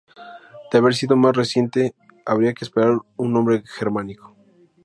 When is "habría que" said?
2.25-2.65